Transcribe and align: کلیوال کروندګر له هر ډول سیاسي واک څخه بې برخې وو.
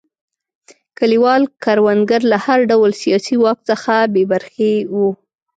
کلیوال 0.97 1.43
کروندګر 1.63 2.21
له 2.31 2.37
هر 2.45 2.59
ډول 2.71 2.91
سیاسي 3.03 3.35
واک 3.43 3.59
څخه 3.69 3.93
بې 4.13 4.23
برخې 4.31 4.73
وو. 4.95 5.07